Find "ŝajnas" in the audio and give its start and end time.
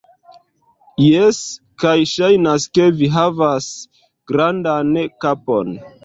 2.11-2.65